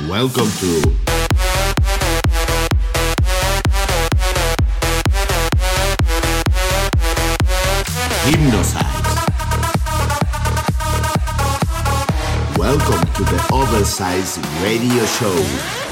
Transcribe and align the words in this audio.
Welcome 0.00 0.50
to 0.60 0.82
Hypnosize. 8.26 8.84
Welcome 12.58 13.06
to 13.14 13.24
the 13.24 13.48
Oversize 13.50 14.38
Radio 14.62 15.06
Show. 15.06 15.85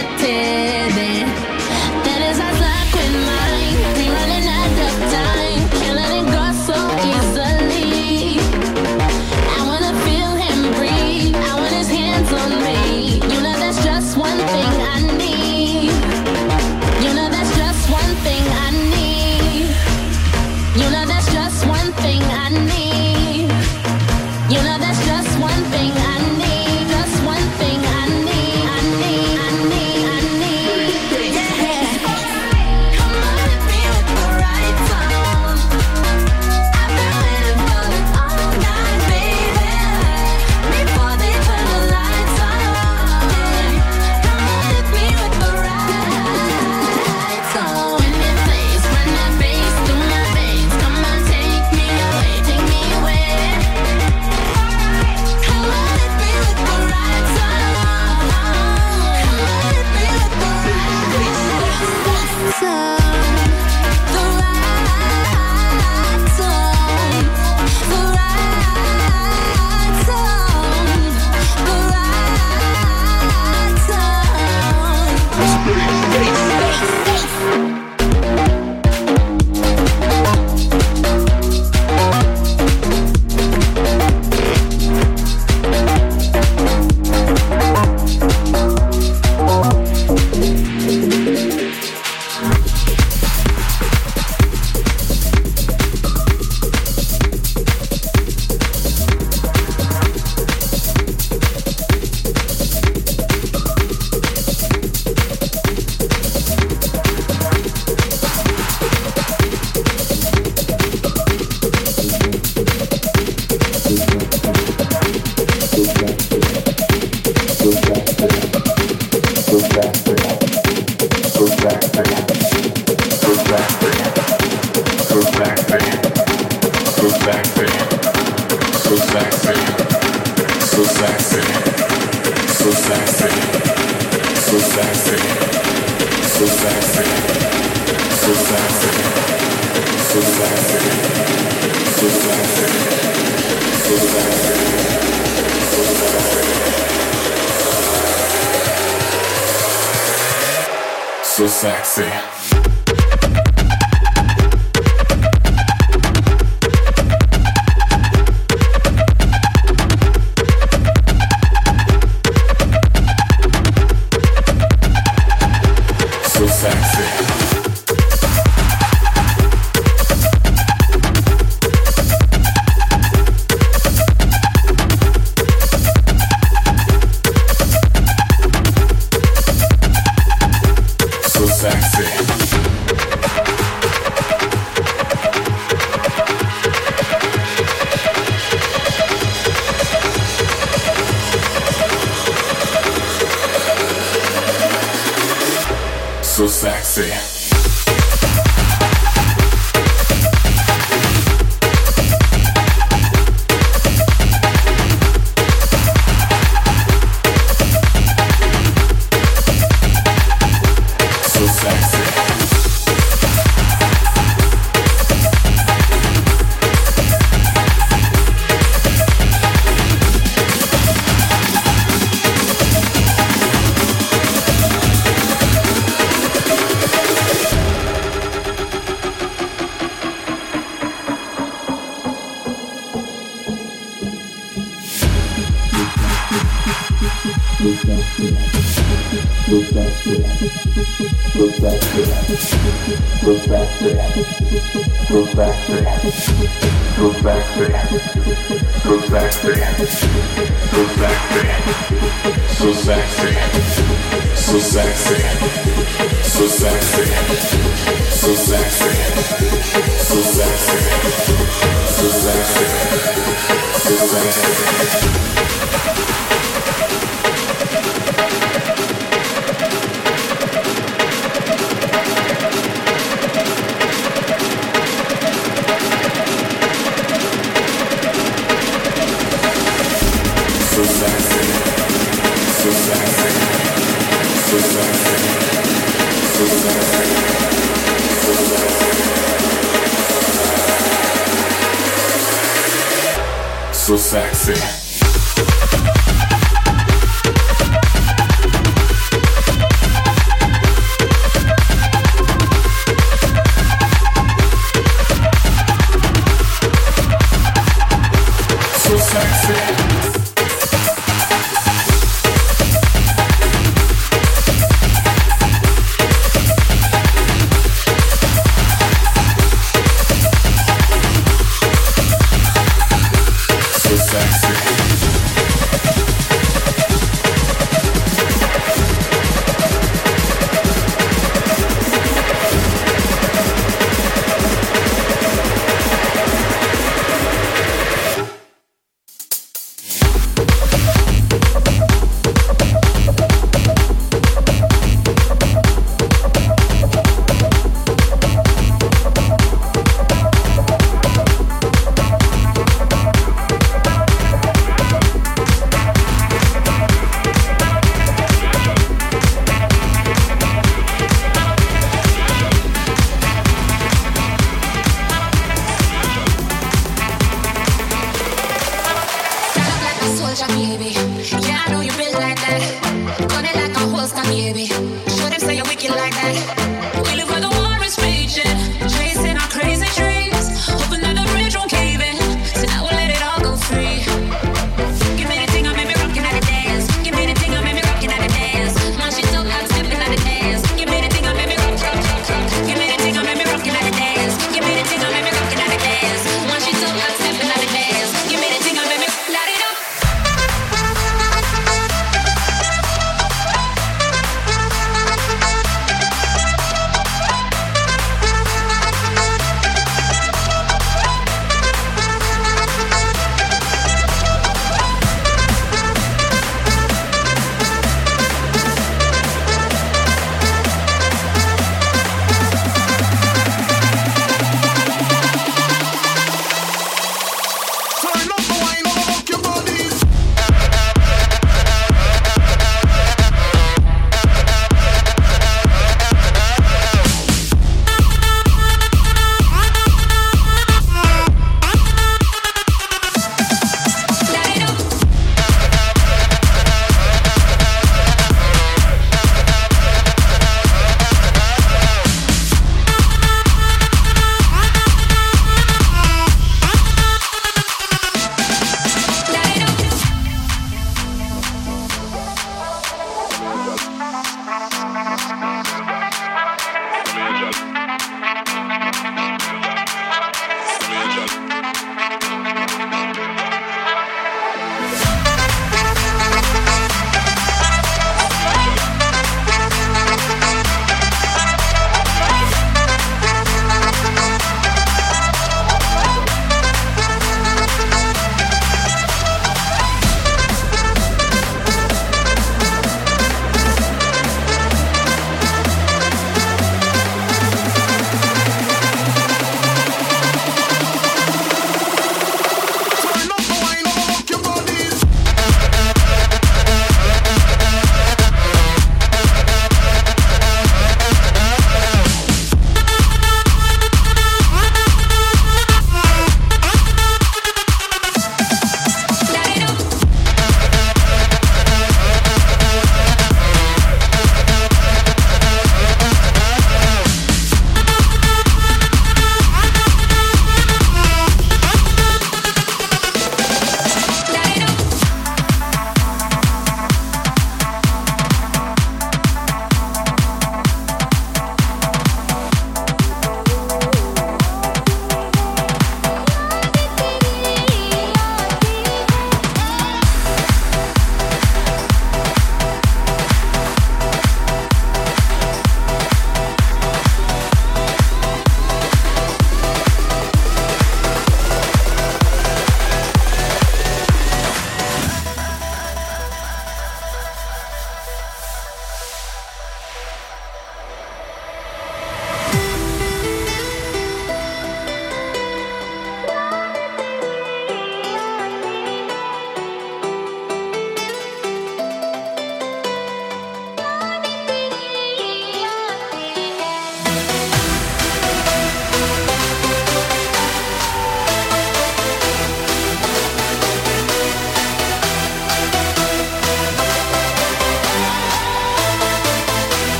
pretend. 0.00 0.59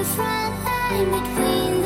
different 0.00 0.64
line 0.64 1.10
between 1.10 1.79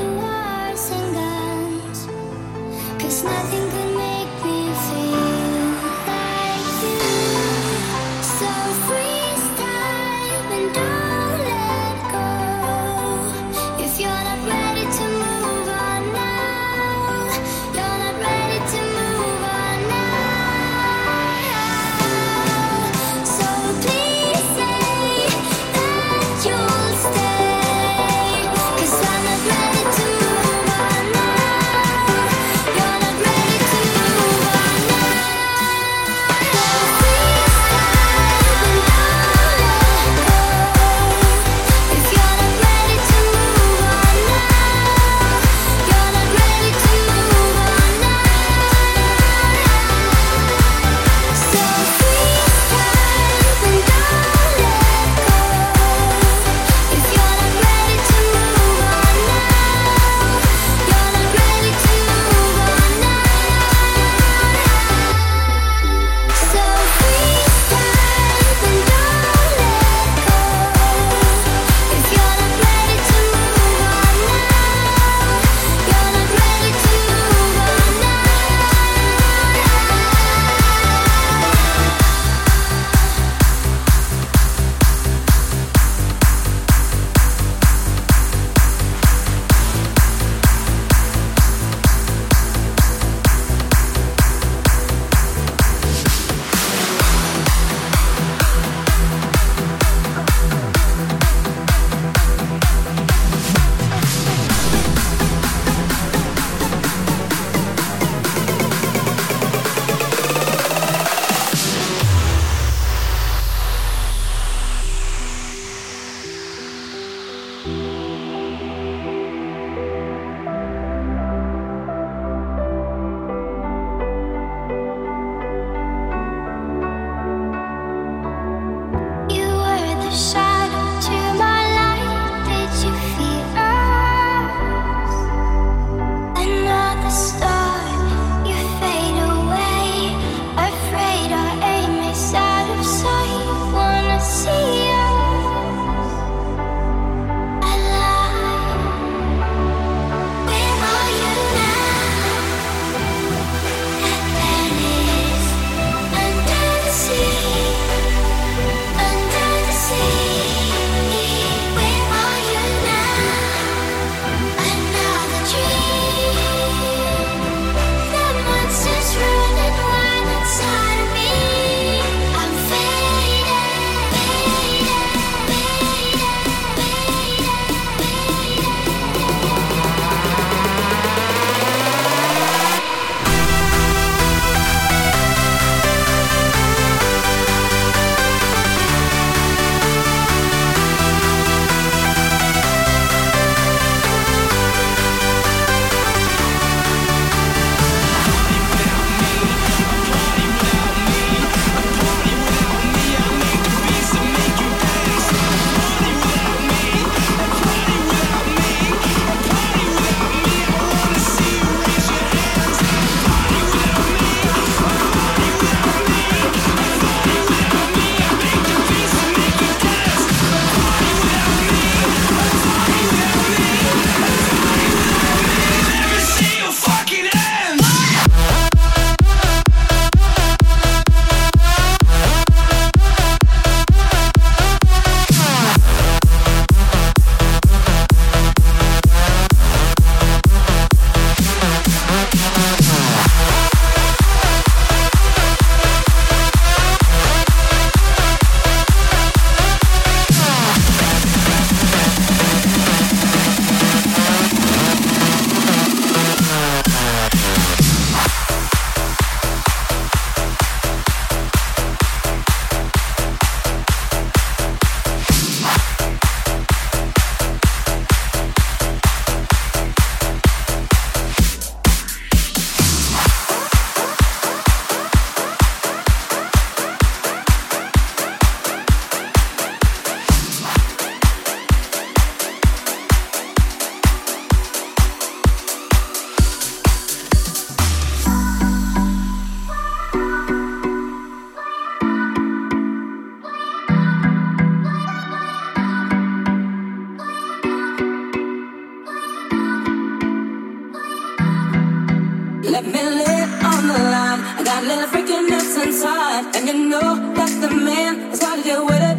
Let 302.65 302.87
me 302.87 302.93
live 302.93 303.51
on 303.63 303.89
the 303.89 303.99
line. 304.09 304.41
I 304.41 304.63
got 304.65 304.85
little 304.85 305.09
freakiness 305.13 305.77
inside. 305.85 306.57
And 306.57 306.67
you 306.67 306.89
know 306.89 307.35
that 307.37 307.53
the 307.61 307.69
man 307.69 308.33
is 308.33 308.41
got 308.41 308.57
to 308.57 308.63
deal 308.63 308.87
with 308.87 309.05
it. 309.05 309.19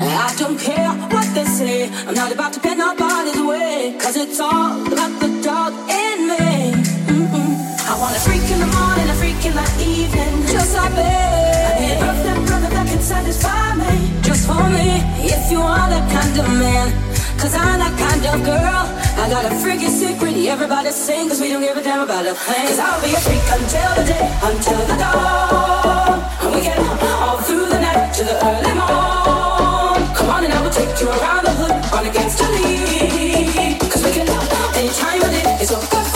I 0.00 0.34
don't 0.38 0.58
care 0.58 0.88
what 1.12 1.28
they 1.34 1.44
say. 1.44 1.92
I'm 2.08 2.14
not 2.14 2.32
about 2.32 2.54
to 2.54 2.60
bend 2.60 2.78
nobody's 2.78 3.38
way. 3.40 3.98
Cause 4.00 4.16
it's 4.16 4.40
all 4.40 4.80
about 4.80 5.12
the 5.20 5.28
dog 5.44 5.72
in 5.92 6.18
me. 6.24 6.72
Mm-hmm. 7.04 7.52
I 7.84 7.92
want 8.00 8.16
a 8.16 8.20
freak 8.24 8.48
in 8.48 8.58
the 8.64 8.70
morning, 8.72 9.12
a 9.12 9.16
freak 9.20 9.44
in 9.44 9.52
the 9.52 9.68
evening. 9.84 10.32
Just 10.48 10.74
like 10.74 10.92
me. 10.96 11.04
I 11.04 11.72
need 11.84 11.92
a 11.92 12.00
perfect 12.00 12.46
brother 12.48 12.70
that 12.72 12.86
can 12.88 13.02
satisfy 13.04 13.76
me. 13.76 13.92
Just 14.22 14.48
for 14.48 14.64
me, 14.72 15.04
if 15.20 15.52
you 15.52 15.60
are 15.60 15.88
that 15.92 16.06
kind 16.08 16.34
of 16.40 16.48
man. 16.56 16.88
Cause 17.36 17.54
I'm 17.54 17.78
that 17.78 17.92
kind 18.00 18.24
of 18.24 18.36
girl. 18.40 18.93
I 19.24 19.30
got 19.30 19.46
a 19.46 19.54
freaking 19.56 19.88
secret, 19.88 20.36
everybody 20.36 20.90
sing, 20.90 21.30
cause 21.30 21.40
we 21.40 21.48
don't 21.48 21.62
give 21.62 21.78
a 21.78 21.82
damn 21.82 22.02
about 22.02 22.26
a 22.26 22.34
thing. 22.34 22.66
Cause 22.66 22.78
I'll 22.78 23.00
be 23.00 23.08
a 23.14 23.20
freak 23.20 23.40
until 23.56 23.94
the 23.96 24.04
day, 24.04 24.28
until 24.42 24.76
the 24.84 24.96
dawn. 25.00 26.20
And 26.42 26.54
we 26.54 26.60
get 26.60 26.78
all 27.24 27.38
through 27.38 27.64
the 27.70 27.80
night 27.80 28.12
to 28.16 28.22
the 28.22 28.36
early 28.44 28.74
morn. 28.76 30.14
Come 30.14 30.28
on 30.28 30.44
and 30.44 30.52
I 30.52 30.60
will 30.60 30.68
take 30.68 31.00
you 31.00 31.08
around 31.08 31.46
the 31.46 31.52
hood, 31.52 31.72
on 31.94 32.04
against 32.06 32.36
the 32.36 32.50
lead. 32.50 33.80
Cause 33.90 34.04
we 34.04 34.12
can 34.12 34.26
love 34.26 34.76
anytime 34.76 35.22
of 35.22 35.30
day, 35.30 35.56
it's 35.58 35.72
all 35.72 35.80
good. 35.80 36.13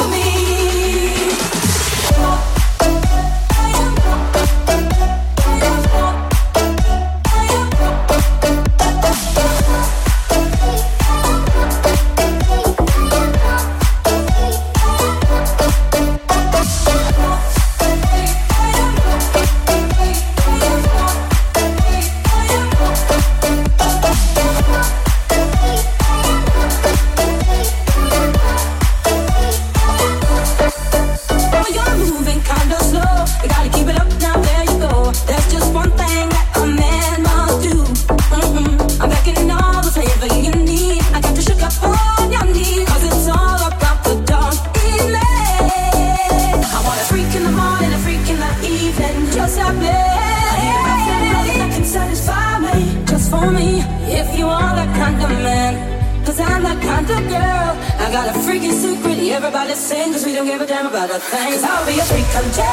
kind 57.06 57.24
of 57.24 57.30
girl. 57.30 57.70
I 58.02 58.11
got 58.11 58.34
a 58.34 58.38
freaking 58.40 58.72
secret 58.72 59.18
everybody 59.30 59.74
sing, 59.74 60.12
cause 60.12 60.24
we 60.24 60.32
don't 60.34 60.46
give 60.46 60.61
a 60.61 60.66
damn 60.66 60.87
about 60.87 61.11
a 61.11 61.18
thing. 61.18 61.52
Cause 61.52 61.64
I'll 61.64 61.87
be 61.87 61.98
a 61.98 62.04
freak 62.04 62.26
until, 62.34 62.64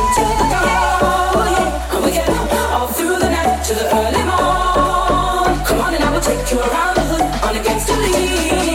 until 0.00 0.30
the 0.40 0.46
dawn. 0.52 0.64
Yeah. 0.68 1.94
And 1.94 2.04
we 2.04 2.10
get 2.10 2.28
up 2.28 2.52
all 2.74 2.88
through 2.88 3.18
the 3.18 3.30
night 3.30 3.64
to 3.64 3.74
the 3.74 3.86
early 4.00 4.24
morn. 4.28 5.64
Come 5.64 5.80
on 5.80 5.94
and 5.94 6.04
I 6.04 6.10
will 6.12 6.20
take 6.20 6.50
you 6.50 6.58
around 6.60 6.96
the 6.96 7.04
hood 7.10 7.26
on 7.44 7.56
a 7.56 7.62
gangster 7.62 7.96
lead. 7.96 8.73